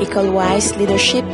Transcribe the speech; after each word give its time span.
École 0.00 0.28
Wise 0.28 0.76
Leadership 0.76 1.24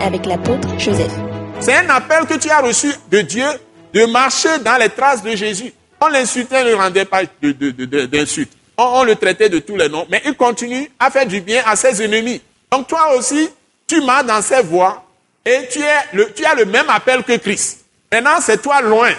avec 0.00 0.26
l'apôtre 0.26 0.68
Joseph. 0.78 1.12
C'est 1.60 1.74
un 1.74 1.88
appel 1.90 2.26
que 2.26 2.34
tu 2.34 2.50
as 2.50 2.60
reçu 2.60 2.92
de 3.10 3.20
Dieu 3.20 3.46
de 3.92 4.04
marcher 4.06 4.58
dans 4.60 4.76
les 4.78 4.88
traces 4.88 5.22
de 5.22 5.34
Jésus. 5.34 5.72
On 6.00 6.08
l'insultait, 6.08 6.64
ne 6.64 6.70
le 6.70 6.76
rendait 6.76 7.04
pas 7.04 7.22
d'insultes. 7.42 8.52
On, 8.76 8.84
on, 8.84 9.04
le 9.04 9.16
traitait 9.16 9.48
de 9.48 9.58
tous 9.58 9.76
les 9.76 9.88
noms, 9.88 10.06
mais 10.08 10.22
il 10.24 10.34
continue 10.34 10.90
à 10.98 11.10
faire 11.10 11.26
du 11.26 11.40
bien 11.40 11.62
à 11.66 11.76
ses 11.76 12.02
ennemis. 12.02 12.40
Donc 12.70 12.88
toi 12.88 13.14
aussi, 13.16 13.48
tu 13.86 14.00
marches 14.00 14.26
dans 14.26 14.42
ses 14.42 14.62
voies 14.62 15.04
et 15.44 15.68
tu, 15.70 15.80
es 15.80 16.16
le, 16.16 16.32
tu 16.32 16.44
as 16.44 16.54
le 16.54 16.64
même 16.64 16.88
appel 16.88 17.22
que 17.22 17.36
Christ. 17.36 17.84
Maintenant, 18.10 18.40
c'est 18.40 18.60
toi 18.60 18.80
loin, 18.80 19.10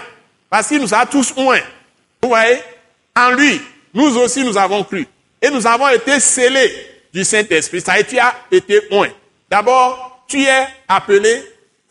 parce 0.50 0.68
qu'il 0.68 0.82
nous 0.82 0.94
a 0.94 1.06
tous 1.06 1.36
loin. 1.36 1.60
Vous 2.22 2.30
voyez 2.30 2.58
En 3.16 3.32
lui, 3.32 3.62
nous 3.94 4.18
aussi, 4.18 4.44
nous 4.44 4.58
avons 4.58 4.84
cru. 4.84 5.08
Et 5.42 5.50
nous 5.50 5.68
avons 5.68 5.90
été 5.90 6.20
scellés 6.20 6.93
du 7.14 7.24
Saint-Esprit. 7.24 7.82
Ça 7.82 8.02
tu 8.04 8.18
as 8.18 8.36
été 8.52 8.82
loin. 8.90 9.10
D'abord, 9.50 10.26
tu 10.28 10.42
es 10.44 10.68
appelé, 10.88 11.44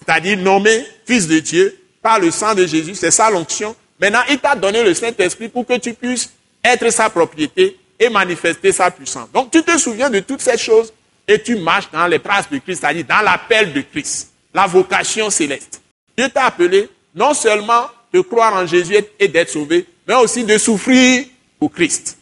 c'est-à-dire 0.05 0.37
nommé 0.39 0.85
fils 1.07 1.29
de 1.29 1.39
Dieu 1.39 1.79
par 2.03 2.19
le 2.19 2.31
sang 2.31 2.55
de 2.55 2.67
Jésus. 2.67 2.95
C'est 2.95 3.11
ça 3.11 3.31
l'onction. 3.31 3.77
Maintenant, 4.01 4.23
il 4.29 4.39
t'a 4.39 4.57
donné 4.57 4.83
le 4.83 4.95
Saint-Esprit 4.95 5.49
pour 5.49 5.65
que 5.65 5.79
tu 5.79 5.95
puisses 5.95 6.31
être 6.65 6.91
sa 6.91 7.09
propriété 7.09 7.79
et 7.99 8.09
manifester 8.09 8.73
sa 8.73 8.91
puissance. 8.91 9.31
Donc, 9.33 9.51
tu 9.53 9.63
te 9.63 9.79
souviens 9.79 10.11
de 10.11 10.19
toutes 10.21 10.41
ces 10.41 10.59
choses 10.59 10.93
et 11.29 11.41
tu 11.41 11.55
marches 11.57 11.89
dans 11.93 12.07
les 12.09 12.19
traces 12.19 12.51
de 12.51 12.59
Christ, 12.59 12.81
c'est-à-dire 12.81 13.05
dans 13.05 13.21
l'appel 13.21 13.73
de 13.73 13.83
Christ, 13.83 14.33
la 14.53 14.67
vocation 14.67 15.31
céleste. 15.31 15.81
Dieu 16.19 16.29
t'a 16.29 16.47
appelé 16.47 16.89
non 17.15 17.33
seulement 17.33 17.87
de 18.13 18.21
croire 18.21 18.55
en 18.55 18.67
Jésus 18.67 18.97
et 19.19 19.29
d'être 19.29 19.51
sauvé, 19.51 19.87
mais 20.07 20.15
aussi 20.15 20.43
de 20.43 20.59
souffrir 20.59 21.25
pour 21.61 21.73
Christ. 21.73 22.19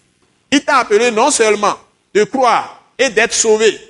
Il 0.52 0.62
t'a 0.62 0.78
appelé 0.78 1.10
non 1.10 1.30
seulement 1.30 1.78
de 2.14 2.24
croire 2.24 2.79
et 3.00 3.08
d'être 3.08 3.32
sauvé 3.32 3.80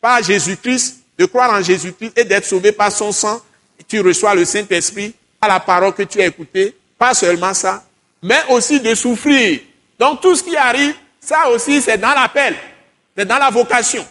par 0.00 0.22
Jésus-Christ, 0.22 0.98
de 1.18 1.24
croire 1.24 1.50
en 1.58 1.62
Jésus-Christ 1.62 2.12
et 2.16 2.24
d'être 2.24 2.44
sauvé 2.44 2.70
par 2.70 2.92
son 2.92 3.10
sang, 3.10 3.40
tu 3.88 4.00
reçois 4.00 4.34
le 4.34 4.44
Saint-Esprit 4.44 5.14
par 5.40 5.48
la 5.48 5.58
parole 5.58 5.94
que 5.94 6.02
tu 6.02 6.20
as 6.20 6.26
écoutée, 6.26 6.76
pas 6.98 7.14
seulement 7.14 7.54
ça, 7.54 7.82
mais 8.22 8.40
aussi 8.50 8.78
de 8.78 8.94
souffrir. 8.94 9.60
Donc 9.98 10.20
tout 10.20 10.34
ce 10.36 10.42
qui 10.42 10.56
arrive, 10.56 10.94
ça 11.18 11.48
aussi 11.48 11.80
c'est 11.80 11.96
dans 11.96 12.12
l'appel, 12.14 12.54
c'est 13.16 13.24
dans 13.24 13.38
la 13.38 13.50
vocation. 13.50 14.04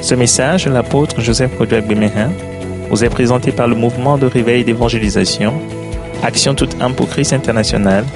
Ce 0.00 0.14
message 0.14 0.66
l'apôtre 0.66 1.20
Joseph 1.20 1.56
Kodouak 1.58 1.86
Bemehin 1.86 2.32
vous 2.88 3.04
est 3.04 3.10
présenté 3.10 3.52
par 3.52 3.68
le 3.68 3.74
mouvement 3.74 4.16
de 4.16 4.26
réveil 4.26 4.64
d'évangélisation, 4.64 5.60
Action 6.22 6.54
toute 6.54 6.80
âme 6.80 6.94
pour 6.94 7.10
Christ 7.10 7.34
international, 7.34 8.06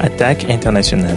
Attaque 0.00 0.48
internationale. 0.48 1.16